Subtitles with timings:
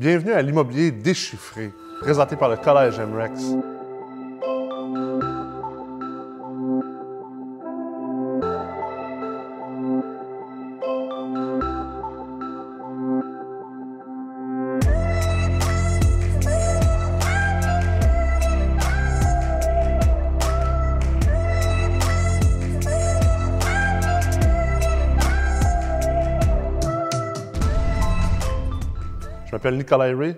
[0.00, 3.42] Bienvenue à l'immobilier déchiffré, présenté par le Collège MREX.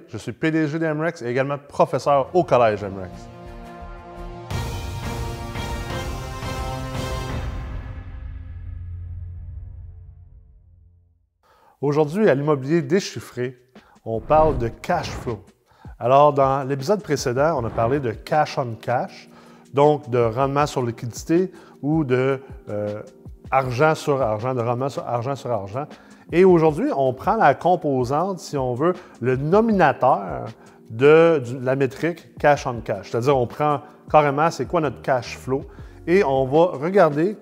[0.08, 3.12] Je suis PDG d'MREX et également professeur au Collège MREX.
[11.80, 13.56] Aujourd'hui, à l'immobilier déchiffré,
[14.04, 15.44] on parle de cash flow.
[16.00, 19.28] Alors, dans l'épisode précédent, on a parlé de cash on cash,
[19.72, 23.02] donc de rendement sur liquidité ou de euh,
[23.52, 25.86] argent sur argent, de rendement sur argent sur argent.
[26.32, 30.46] Et aujourd'hui, on prend la composante, si on veut, le nominateur
[30.90, 33.10] de, la métrique cash on cash.
[33.10, 35.62] C'est-à-dire, on prend carrément c'est quoi notre cash flow
[36.06, 37.36] et on va regarder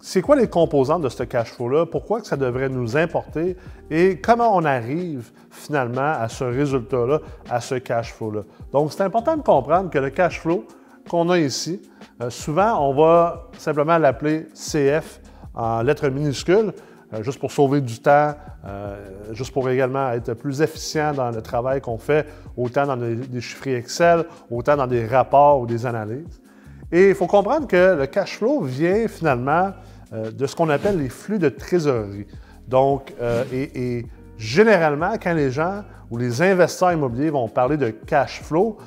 [0.00, 3.56] c'est quoi les composantes de ce cash flow-là, pourquoi que ça devrait nous importer
[3.90, 8.42] et comment on arrive finalement à ce résultat-là, à ce cash flow-là.
[8.72, 10.66] Donc, c'est important de comprendre que le cash flow
[11.08, 11.82] qu'on a ici,
[12.22, 15.20] euh, souvent, on va simplement l'appeler CF
[15.54, 16.72] en lettres minuscules,
[17.22, 18.34] juste pour sauver du temps,
[18.66, 18.96] euh,
[19.32, 23.40] juste pour également être plus efficient dans le travail qu'on fait, autant dans des, des
[23.40, 26.40] chiffres Excel, autant dans des rapports ou des analyses.
[26.92, 29.72] Et il faut comprendre que le cash flow vient finalement
[30.12, 32.26] euh, de ce qu'on appelle les flux de trésorerie.
[32.68, 33.12] Donc,
[33.52, 34.06] et,
[34.38, 38.78] généralement, quand les gens ou les investisseurs immobiliers vont parler de cash flow,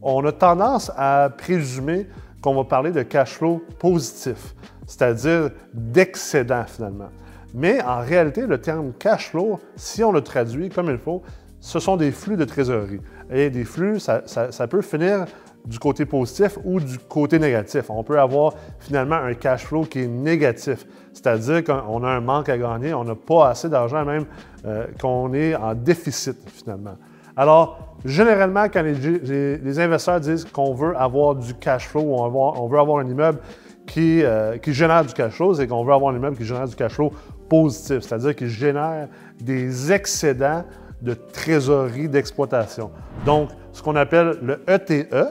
[0.00, 2.06] on a tendance à présumer
[2.40, 4.54] qu'on va parler de cash flow positif,
[4.86, 7.08] c'est-à-dire d'excédent finalement.
[7.56, 11.22] Mais en réalité, le terme cash flow, si on le traduit comme il faut,
[11.58, 13.00] ce sont des flux de trésorerie.
[13.30, 14.20] Et des flux, ça,
[14.68, 15.24] peut finir
[15.64, 17.88] du côté positif ou du côté négatif.
[17.88, 22.50] On peut avoir finalement un cash flow qui est négatif, c'est-à-dire qu'on a un manque
[22.50, 24.26] à gagner, on n'a pas assez d'argent même,
[24.66, 26.96] euh, qu'on est en déficit finalement.
[27.36, 32.78] Alors, généralement, quand les, investisseurs disent qu'on veut avoir du cash flow ou on, veut
[32.78, 33.38] avoir un immeuble
[33.86, 36.68] qui, euh, qui génère du cash flow, c'est qu'on veut avoir un immeuble qui génère
[36.68, 37.12] du cash flow
[37.48, 39.08] positif, c'est-à-dire qu'il génère
[39.40, 40.64] des excédents
[41.02, 42.90] de trésorerie d'exploitation.
[43.24, 45.12] Donc, ce qu'on appelle le ETE.
[45.12, 45.26] E.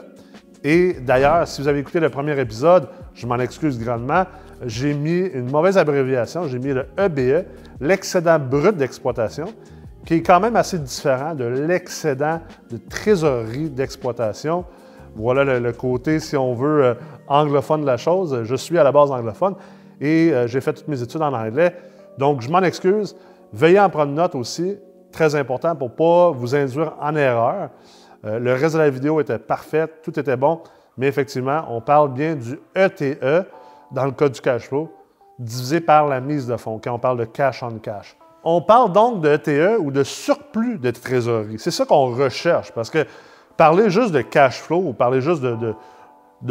[0.62, 4.24] Et d'ailleurs, si vous avez écouté le premier épisode, je m'en excuse grandement,
[4.64, 7.44] j'ai mis une mauvaise abréviation, j'ai mis le EBE, e,
[7.80, 9.46] l'excédent brut d'exploitation,
[10.06, 12.40] qui est quand même assez différent de l'excédent
[12.70, 14.64] de trésorerie d'exploitation.
[15.14, 16.94] Voilà le, côté, si on veut, euh,
[17.26, 18.42] anglophone de la chose.
[18.44, 19.54] Je suis à la base anglophone
[20.00, 21.74] et euh, j'ai fait toutes mes études en anglais.
[22.18, 23.16] Donc, je m'en excuse.
[23.52, 24.76] Veuillez en prendre note aussi,
[25.12, 27.70] très important pour ne pas vous induire en erreur.
[28.24, 30.60] Euh, le reste de la vidéo était parfait, tout était bon,
[30.96, 33.44] mais effectivement, on parle bien du ETE e
[33.92, 34.92] dans le cas du cash flow,
[35.38, 38.16] divisé par la mise de fonds, quand on parle de cash on cash.
[38.42, 41.58] On parle donc de ETE e ou de surplus de trésorerie.
[41.58, 43.06] C'est ça qu'on recherche, parce que
[43.56, 45.74] parler juste de cash flow ou parler juste de de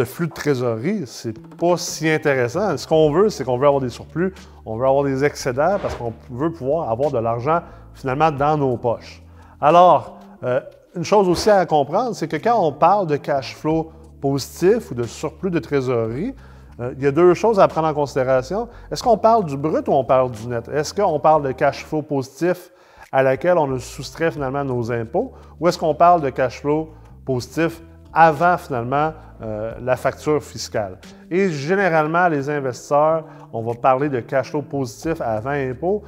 [0.04, 2.76] flux de trésorerie, c'est pas si intéressant.
[2.78, 4.34] Ce qu'on veut, c'est qu'on veut avoir des surplus,
[4.66, 7.62] on veut avoir des excédents parce qu'on veut pouvoir avoir de l'argent
[7.94, 9.22] finalement dans nos poches.
[9.62, 10.60] Alors, euh,
[10.96, 13.92] une chose aussi à comprendre, c'est que quand on parle de cash flow
[14.22, 16.34] positif ou de surplus de trésorerie,
[16.80, 18.68] euh, il y a deux choses à prendre en considération.
[18.92, 20.68] Est-ce qu'on parle du brut ou on parle du net?
[20.68, 22.72] Est-ce qu'on parle de cash flow positif
[23.12, 26.90] à laquelle on a soustrait finalement nos impôts ou est-ce qu'on parle de cash flow
[27.26, 27.82] positif
[28.16, 30.98] avant finalement euh, la facture fiscale.
[31.30, 36.04] Et généralement, les investisseurs, on va parler de cash flow positif avant impôt.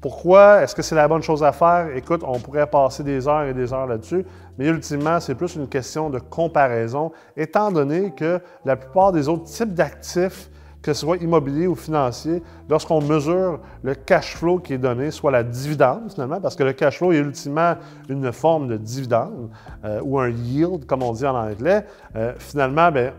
[0.00, 0.62] Pourquoi?
[0.62, 1.88] Est-ce que c'est la bonne chose à faire?
[1.94, 4.26] Écoute, on pourrait passer des heures et des heures là-dessus,
[4.58, 9.44] mais ultimement, c'est plus une question de comparaison, étant donné que la plupart des autres
[9.44, 10.50] types d'actifs
[10.86, 15.32] que ce soit immobilier ou financier, lorsqu'on mesure le cash flow qui est donné, soit
[15.32, 17.74] la dividende finalement, parce que le cash flow est ultimement
[18.08, 19.50] une forme de dividende
[19.84, 21.84] euh, ou un yield, comme on dit en anglais,
[22.14, 23.12] euh, finalement, bien,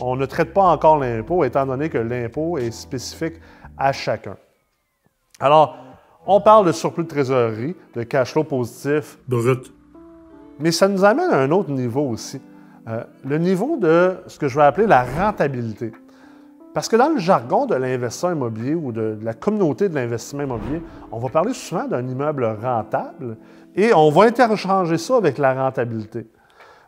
[0.00, 3.34] on ne traite pas encore l'impôt, étant donné que l'impôt est spécifique
[3.76, 4.36] à chacun.
[5.38, 5.76] Alors,
[6.26, 9.70] on parle de surplus de trésorerie, de cash flow positif brut.
[10.58, 12.40] Mais ça nous amène à un autre niveau aussi.
[12.88, 15.92] Euh, le niveau de ce que je vais appeler la rentabilité.
[16.74, 20.82] Parce que dans le jargon de l'investisseur immobilier ou de, la communauté de l'investissement immobilier,
[21.10, 23.36] on va parler souvent d'un immeuble rentable
[23.76, 26.26] et on va interchanger ça avec la rentabilité.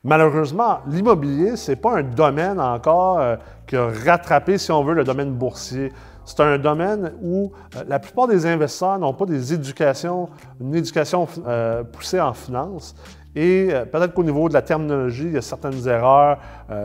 [0.03, 3.37] Malheureusement, l'immobilier, ce n'est pas un domaine encore euh,
[3.67, 5.93] qui a rattrapé, si on veut, le domaine boursier.
[6.27, 10.29] c'est un domaine où euh, la plupart des investisseurs n'ont pas des éducations,
[10.61, 12.95] une éducation euh, poussée en finance.
[13.37, 16.39] Et peut-être qu'au niveau de la terminologie, il y a certaines erreurs,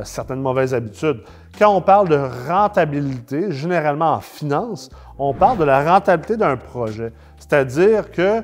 [0.04, 1.22] certaines mauvaises habitudes.
[1.58, 7.12] Quand on parle de rentabilité, généralement en finance, on parle de la rentabilité d'un projet.
[7.38, 8.44] C'est-à-dire que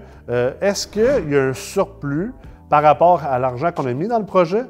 [0.60, 2.34] est-ce qu'il y a un surplus
[2.70, 4.64] par rapport à l'argent qu'on a mis dans le projet,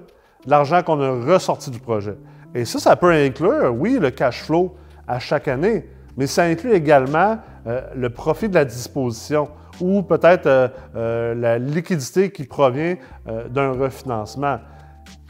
[0.45, 2.17] l'argent qu'on a ressorti du projet?
[2.53, 4.75] Et ça, ça peut inclure, oui, le cash flow
[5.07, 7.37] à chaque année, mais ça inclut également
[7.67, 9.49] euh, le profit de la disposition
[9.81, 12.95] ou peut-être euh, euh, la liquidité qui provient
[13.49, 14.59] d'un refinancement.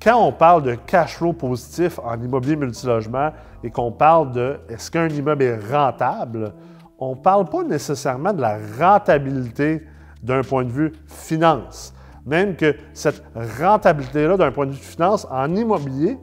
[0.06, 3.32] Quand on parle de cash flow positif en immobilier multilogement
[3.64, 6.54] et qu'on parle de est-ce qu'un immeuble est rentable,
[7.00, 9.82] on ne parle pas nécessairement de la rentabilité
[10.22, 11.92] d'un point de vue finance.
[12.24, 13.24] Même que cette
[13.60, 16.20] rentabilité-là, d'un point de vue finance, en immobilier,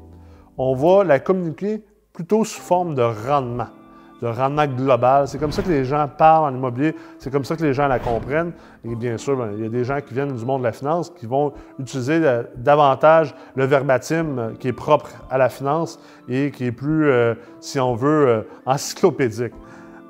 [0.57, 3.67] on va la communiquer plutôt sous forme de rendement,
[4.23, 5.27] de rendement global.
[5.27, 7.89] C'est comme ça que les gens parlent en immobilier, c'est comme ça que les gens
[7.89, 8.53] la comprennent.
[8.85, 10.73] Et bien sûr, ben, il y a des gens qui viennent du monde de la
[10.73, 12.21] finance qui vont utiliser
[12.57, 15.99] davantage le verbatim qui est propre à la finance
[16.29, 19.53] et qui est plus, euh, si on veut, euh, encyclopédique.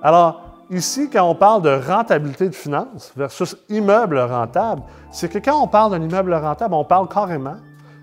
[0.02, 4.80] Alors, Ici, quand on parle de rentabilité de finance versus immeuble rentable,
[5.10, 7.56] c'est que quand on parle d'un immeuble rentable, on parle carrément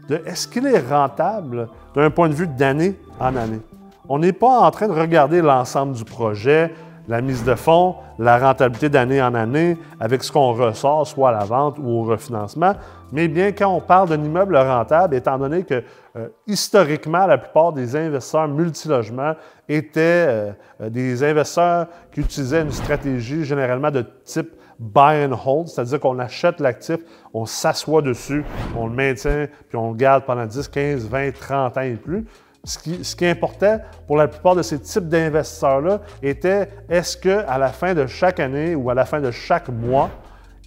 [0.07, 3.61] de est-ce qu'il est rentable d'un point de vue d'année en année?
[4.11, 6.73] On n'est pas en train de regarder l'ensemble du projet,
[7.07, 11.31] la mise de fonds, la rentabilité d'année en année avec ce qu'on ressort, soit à
[11.31, 12.73] la vente ou au refinancement,
[13.11, 15.83] mais bien quand on parle d'un immeuble rentable, étant donné que
[16.15, 19.33] euh, historiquement, la plupart des investisseurs multilogements
[19.67, 20.51] étaient euh,
[20.81, 26.17] euh, des investisseurs qui utilisaient une stratégie généralement de type buy and hold, c'est-à-dire qu'on
[26.17, 26.97] achète l'actif,
[27.33, 28.43] on s'assoit dessus,
[28.75, 32.25] on le maintient, puis on le garde pendant 10, 15, 20, 30 ans et plus.
[32.63, 37.93] Ce qui, importait pour la plupart de ces types d'investisseurs-là était est-ce qu'à la fin
[37.93, 40.09] de chaque année ou à la fin de chaque mois,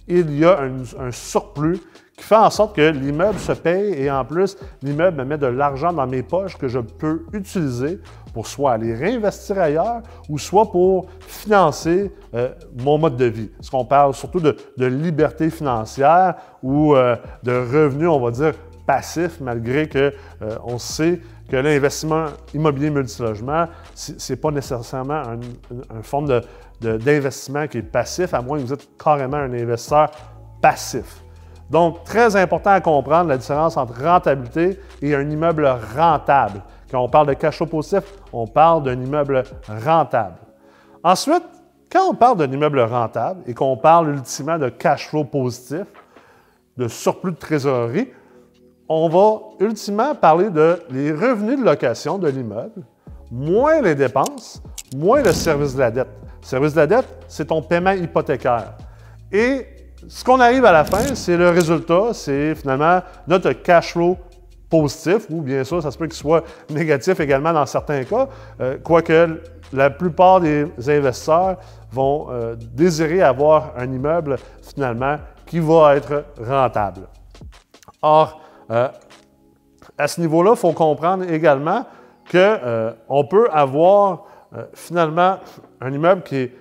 [0.07, 0.59] il y a
[0.99, 1.79] un, surplus
[2.17, 5.47] qui fait en sorte que l'immeuble se paye et en plus, l'immeuble me met de
[5.47, 7.99] l'argent dans mes poches que je peux utiliser
[8.33, 12.49] pour soit aller réinvestir ailleurs ou soit pour financer euh,
[12.79, 13.47] mon mode de vie.
[13.57, 18.53] Parce qu'on parle surtout de, liberté financière ou euh, de revenus, on va dire,
[18.85, 20.11] passifs, malgré qu'on
[20.41, 21.21] euh, on sait
[21.53, 26.41] que l'investissement immobilier multilogement, ce n'est pas nécessairement une, forme
[26.81, 30.09] d'investissement qui est passif, à moins que vous êtes carrément un investisseur
[30.59, 31.21] passif.
[31.69, 36.63] Donc, très important à comprendre la différence entre rentabilité et un immeuble rentable.
[36.89, 38.01] Quand on parle de cash flow positif,
[38.31, 39.43] on parle d'un immeuble
[39.85, 40.37] rentable.
[41.03, 41.43] Ensuite,
[41.91, 45.85] quand on parle d'un immeuble rentable et qu'on parle ultimement de cash flow positif,
[46.77, 48.09] de surplus de trésorerie,
[48.89, 52.83] on va ultimement parler de les revenus de location de l'immeuble,
[53.31, 54.61] moins les dépenses,
[54.95, 56.09] moins le service de la dette.
[56.41, 58.73] Le service de la dette, c'est ton paiement hypothécaire.
[59.31, 59.65] Et
[60.07, 64.17] ce qu'on arrive à la fin, c'est le résultat, c'est finalement notre cash flow
[64.69, 68.27] positif, ou bien sûr, ça se peut qu'il soit négatif également dans certains cas,
[68.59, 69.39] euh, quoique
[69.71, 71.57] la plupart des investisseurs
[71.91, 77.01] vont euh, désirer avoir un immeuble finalement qui va être rentable.
[78.01, 78.41] Or,
[78.71, 78.87] euh,
[79.97, 81.85] à ce niveau-là, il faut comprendre également
[82.31, 84.25] qu'on euh, peut avoir
[84.55, 85.37] euh, finalement
[85.81, 86.55] un immeuble qui est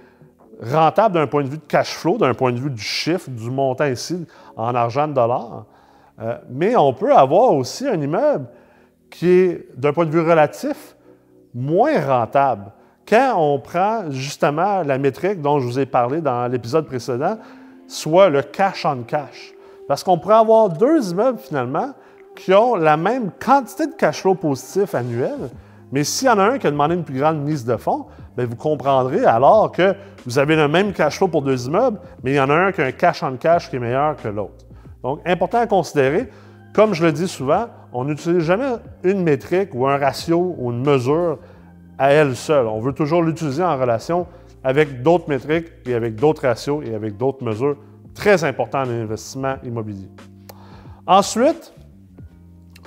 [0.62, 3.50] rentable d'un point de vue de cash flow, d'un point de vue du chiffre, du
[3.50, 4.26] montant ici
[4.56, 5.64] en argent de dollars,
[6.48, 8.46] mais on peut avoir aussi un immeuble
[9.10, 10.94] qui est, d'un point de vue relatif,
[11.52, 12.70] moins rentable.
[13.08, 17.38] Quand on prend justement la métrique dont je vous ai parlé dans l'épisode précédent,
[17.86, 19.51] soit le cash on cash.
[19.88, 21.92] Parce qu'on pourrait avoir deux immeubles finalement
[22.34, 25.50] qui ont la même quantité de cash flow positif annuel,
[25.90, 28.06] mais s'il y en a un qui a demandé une plus grande mise de fonds,
[28.36, 32.32] bien, vous comprendrez alors que vous avez le même cash flow pour deux immeubles, mais
[32.32, 34.28] il y en a un qui a un cash on cash qui est meilleur que
[34.28, 34.64] l'autre.
[35.02, 36.28] Donc, important à considérer.
[36.74, 40.82] Comme je le dis souvent, on n'utilise jamais une métrique ou un ratio ou une
[40.82, 41.38] mesure
[41.98, 42.66] à elle seule.
[42.66, 44.26] On veut toujours l'utiliser en relation
[44.64, 47.76] avec d'autres métriques et avec d'autres ratios et avec d'autres mesures
[48.14, 50.08] très importantes en investissement immobilier.
[51.06, 51.72] Ensuite,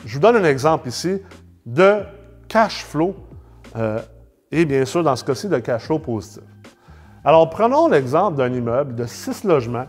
[0.05, 1.21] je vous donne un exemple ici
[1.65, 2.01] de
[2.47, 3.15] cash flow
[3.75, 3.99] euh,
[4.51, 6.43] et bien sûr, dans ce cas-ci, de cash flow positif.
[7.23, 9.87] Alors, prenons l'exemple d'un immeuble de six logements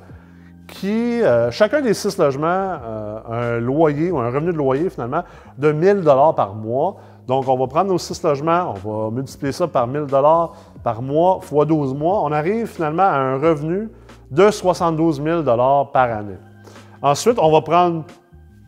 [0.66, 5.23] qui, euh, chacun des six logements euh, un loyer ou un revenu de loyer finalement
[5.59, 6.97] de 1000 dollars par mois.
[7.26, 11.02] Donc, on va prendre nos six logements, on va multiplier ça par 1000 dollars par
[11.02, 12.23] mois fois 12 mois.
[12.23, 13.90] On arrive finalement à un revenu
[14.30, 16.38] de 72 000 dollars par année.
[17.02, 18.04] Ensuite, on va prendre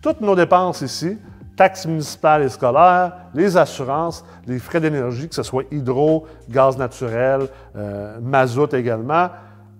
[0.03, 1.19] toutes nos dépenses ici,
[1.57, 7.49] taxes municipales et scolaires, les assurances, les frais d'énergie, que ce soit hydro, gaz naturel,
[7.77, 9.29] euh, mazout également.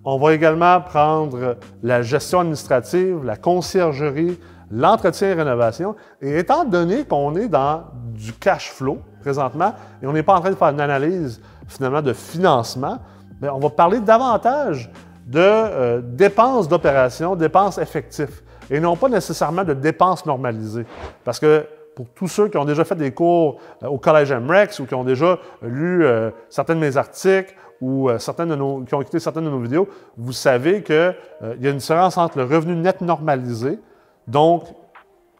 [0.03, 4.37] On va également prendre la gestion administrative, la conciergerie,
[4.71, 5.95] l'entretien et rénovation.
[6.21, 7.83] Et étant donné qu'on est dans
[8.13, 12.01] du cash flow présentement et on n'est pas en train de faire une analyse finalement
[12.01, 12.97] de financement,
[13.41, 14.89] bien, on va parler davantage
[15.29, 20.85] de euh, dépenses d'opération, dépenses effectives, et non pas nécessairement de dépenses normalisées.
[21.23, 24.79] Parce que pour tous ceux qui ont déjà fait des cours euh, au Collège MREX
[24.79, 29.45] ou qui ont déjà lu euh, certains de mes articles ou qui ont écouté certaines
[29.45, 31.15] de nos vidéos, vous savez qu'il
[31.61, 33.79] y a une différence entre le revenu net normalisé,
[34.27, 34.63] donc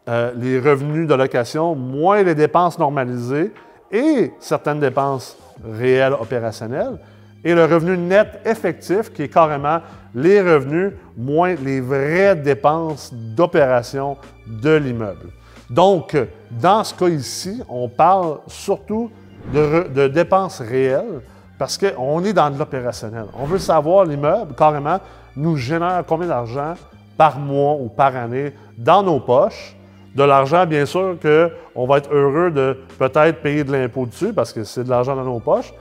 [0.06, 3.52] les revenus de location, moins les dépenses normalisées
[3.92, 6.98] et certaines dépenses réelles opérationnelles,
[7.44, 9.80] et le revenu net effectif, qui est carrément
[10.14, 14.16] les revenus moins les vraies dépenses d'opération
[14.46, 15.28] de l'immeuble.
[15.68, 16.16] Donc,
[16.50, 19.10] dans ce cas ici, on parle surtout
[19.52, 21.22] de, dépenses réelles
[21.58, 23.26] parce qu'on est dans de l'opérationnel.
[23.38, 24.98] On veut savoir l'immeuble, carrément,
[25.36, 26.74] nous génère combien d'argent
[27.16, 29.76] par mois ou par année dans nos poches.
[30.14, 34.52] De l'argent, bien sûr, qu'on va être heureux de peut-être payer de l'impôt dessus parce
[34.52, 35.72] que c'est de l'argent dans nos poches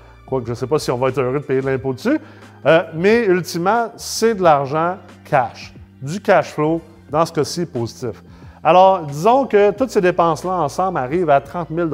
[0.45, 2.19] je ne sais pas si on va être heureux de payer de l'impôt dessus.
[2.65, 8.21] Euh, mais ultimement, c'est de l'argent cash, du cash flow, dans ce cas-ci positif.
[8.63, 11.89] Alors, disons que toutes ces dépenses-là ensemble arrivent à 30 000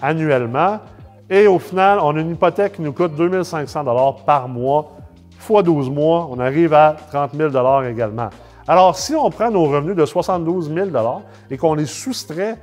[0.00, 0.78] annuellement.
[1.28, 3.84] Et au final, on a une hypothèque qui nous coûte 2 500
[4.24, 4.92] par mois.
[5.38, 7.50] Fois 12 mois, on arrive à 30 000
[7.84, 8.30] également.
[8.68, 10.88] Alors, si on prend nos revenus de 72 000
[11.50, 12.58] et qu'on les soustrait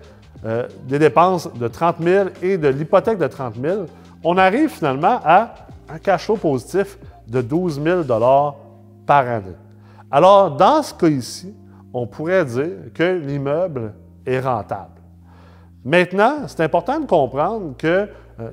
[0.46, 3.86] euh, des dépenses de 30 000 et de l'hypothèque de 30 000,
[4.24, 5.54] on arrive finalement à
[5.90, 6.98] un cash flow positif
[7.28, 8.04] de 12 000
[9.06, 9.56] par année.
[10.12, 11.56] Alors, dans ce cas ici,
[11.94, 13.94] on pourrait dire que l'immeuble
[14.26, 15.02] est rentable.
[15.84, 18.08] Maintenant, c'est important de comprendre qu'il euh,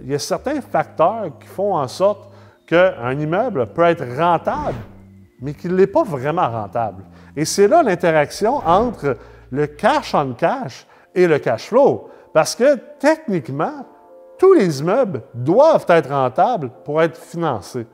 [0.05, 2.31] y a certains facteurs qui font en sorte
[2.67, 4.79] qu'un immeuble peut être rentable,
[5.41, 7.05] mais qu'il n'est pas vraiment rentable.
[7.37, 9.17] Et c'est là l'interaction entre
[9.51, 12.09] le cash on cash et le cash flow.
[12.33, 13.87] Parce que techniquement,
[14.39, 17.87] tous les immeubles doivent être rentables pour être financés.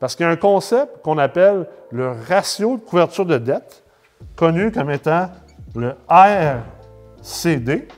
[0.00, 3.84] Parce qu'il y a un concept qu'on appelle le ratio de couverture de dette,
[4.36, 5.30] connu comme étant
[5.74, 7.88] le RCD.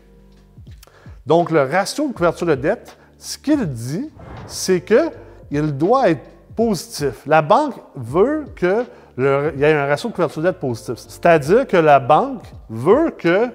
[1.27, 4.11] Donc, le ratio de couverture de dette, ce qu'il dit,
[4.47, 6.23] c'est qu'il doit être
[6.55, 7.23] positif.
[7.27, 8.87] La banque veut qu'il
[9.19, 10.95] y ait un ratio de couverture de dette positif.
[10.97, 13.49] C'est-à-dire que la banque veut que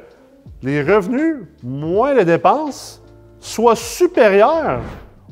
[0.62, 3.00] les revenus moins les dépenses
[3.42, 4.80] soit supérieur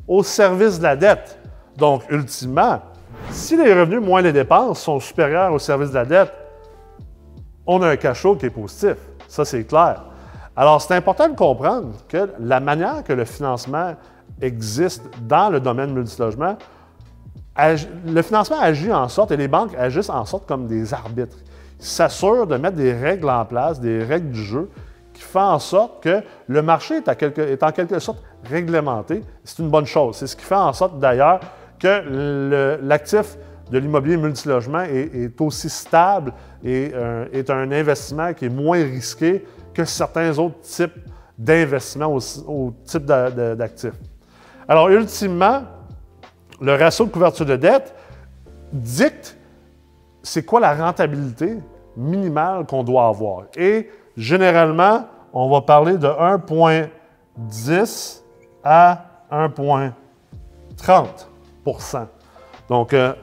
[0.07, 1.39] au service de la dette.
[1.77, 2.81] Donc, ultimement,
[3.29, 6.33] si les revenus moins les dépenses sont supérieurs au service de la dette,
[7.65, 8.95] on a un cash flow qui est positif.
[9.27, 10.03] Ça, c'est clair.
[10.55, 13.93] Alors, c'est important de comprendre que la manière que le financement
[14.41, 16.57] existe dans le domaine multilogement,
[17.57, 21.37] le financement agit en sorte, et les banques agissent en sorte comme des arbitres.
[21.79, 24.69] Ils s'assurent de mettre des règles en place, des règles du jeu,
[25.19, 29.21] qui fait en sorte que le marché est, en quelque sorte réglementé.
[29.43, 30.15] C'est une bonne chose.
[30.15, 31.41] C'est ce qui fait en sorte d'ailleurs
[31.77, 33.37] que l'actif
[33.69, 36.31] de l'immobilier multilogement est, aussi stable
[36.63, 40.95] et euh, est un investissement qui est moins risqué que certains autres types
[41.37, 43.93] d'investissements au, type d'actifs.
[44.69, 45.63] Alors, ultimement,
[46.61, 47.93] le ratio de couverture de dette
[48.71, 49.35] dicte
[50.23, 51.57] c'est quoi la rentabilité
[51.97, 53.43] minimale qu'on doit avoir.
[53.57, 58.21] Et Généralement, on va parler de 1,10
[58.65, 62.07] à 1,30%
[62.67, 63.13] Donc, euh,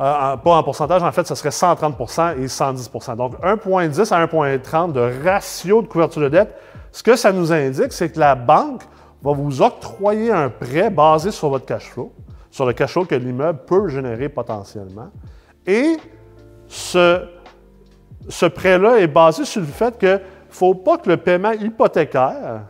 [0.00, 4.90] euh, pas en pourcentage, en fait, ce serait 130% et 110 Donc, 1,10 à 1,30
[4.90, 6.52] de ratio de couverture de dette,
[6.90, 8.82] ce que ça nous indique, c'est que la banque
[9.22, 12.12] va vous octroyer un prêt basé sur votre cash flow,
[12.50, 15.10] sur le cash flow que l'immeuble peut générer potentiellement.
[15.64, 15.96] Et
[16.66, 17.35] ce
[18.28, 20.18] ce prêt-là est basé sur le fait qu'il ne
[20.50, 22.62] faut pas que le paiement hypothécaire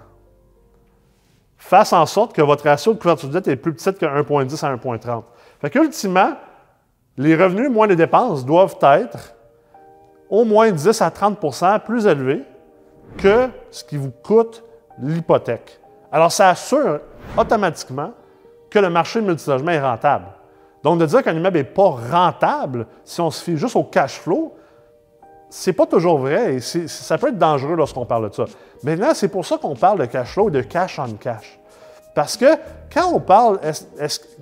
[1.56, 4.64] fasse en sorte que votre ratio de couverture de dette est plus petite que 1,10
[4.64, 5.22] à 1,30.
[5.60, 6.32] Fait qu'ultimement,
[7.16, 9.34] les revenus moins les dépenses doivent être
[10.28, 12.42] au moins 10 à 30% plus élevés
[13.16, 14.62] que ce qui vous coûte
[14.98, 15.80] l'hypothèque.
[16.12, 17.00] Alors, ça assure
[17.36, 18.12] automatiquement
[18.70, 20.26] que le marché de multilogement est rentable.
[20.82, 24.20] Donc, de dire qu'un immeuble n'est pas rentable si on se fie juste au cash
[24.20, 24.54] flow,
[25.48, 28.44] c'est pas toujours vrai et ça peut être dangereux lorsqu'on parle de ça.
[28.84, 31.58] Là, c'est pour ça qu'on parle de cash flow et de cash on cash.
[32.14, 32.46] Parce que
[32.92, 33.60] quand on parle,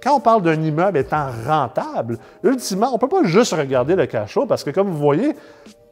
[0.02, 4.06] quand on parle d'un immeuble étant rentable, ultimement, on ne peut pas juste regarder le
[4.06, 5.34] cash flow parce que, comme vous voyez,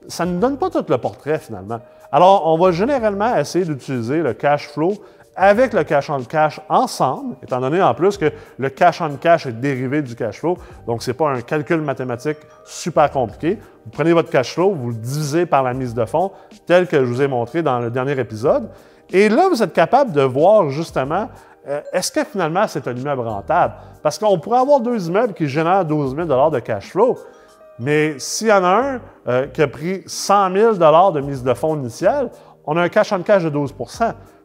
[0.06, 1.80] ça ne donne pas tout le portrait finalement.
[2.12, 4.92] Alors, on va généralement essayer d'utiliser le cash flow
[5.34, 9.46] avec le cash on cash ensemble, étant donné en plus que le cash on cash
[9.46, 13.58] est dérivé du cash flow, donc ce n'est pas un calcul mathématique super compliqué.
[13.84, 16.32] Vous prenez votre cash flow, vous le divisez par la mise de fonds,
[16.66, 18.68] tel que je vous ai montré dans le dernier épisode,
[19.12, 21.28] et là, vous êtes capable de voir justement
[21.68, 23.74] euh, est-ce que finalement c'est un immeuble rentable?
[24.02, 27.16] Parce qu'on pourrait avoir deux immeubles qui génèrent 12 000 de cash flow,
[27.78, 31.54] mais s'il y en a un euh, qui a pris 100 000 de mise de
[31.54, 32.30] fonds initiale,
[32.64, 33.74] on a un cash on cash de 12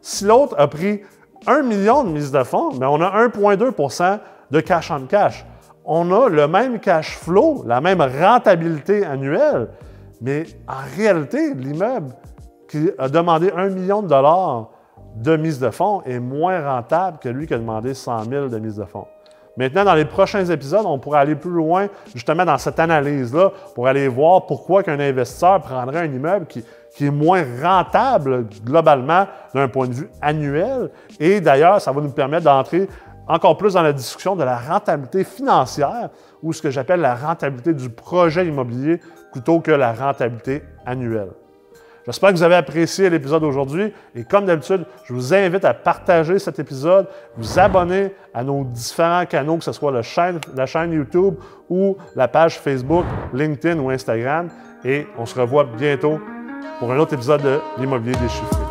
[0.02, 1.02] Si l'autre a pris
[1.46, 4.20] 1 million de mise de fonds, mais on a 1,2%
[4.52, 5.46] de cash on cash.
[5.86, 9.70] On a le même cash flow, la même rentabilité annuelle,
[10.22, 12.14] mais en réalité, l'immeuble
[12.68, 14.70] qui a demandé 1 million de dollars
[15.16, 18.60] de mise de fonds est moins rentable que lui qui a demandé 100 000 de
[18.60, 19.08] mise de fonds.
[19.58, 23.88] Maintenant, dans les prochains épisodes, on pourra aller plus loin justement dans cette analyse-là pour
[23.88, 26.64] aller voir pourquoi qu'un investisseur prendrait un immeuble qui,
[26.98, 30.90] qui est moins rentable globalement d'un point de vue annuel.
[31.20, 32.90] Et d'ailleurs, ça va nous permettre d'entrer
[33.28, 36.10] encore plus dans la discussion de la rentabilité financière
[36.42, 39.00] ou ce que j'appelle la rentabilité du projet immobilier
[39.32, 41.30] plutôt que la rentabilité annuelle.
[42.08, 46.40] J'espère que vous avez apprécié l'épisode d'aujourd'hui et comme d'habitude, je vous invite à partager
[46.40, 50.94] cet épisode, vous abonner à nos différents canaux, que ce soit la chaîne, la chaîne
[50.94, 51.36] YouTube
[51.70, 54.50] ou la page Facebook, LinkedIn ou Instagram.
[54.84, 56.20] Et on se revoit bientôt
[56.80, 58.67] pour un autre épisode de l'immobilier déchiffré.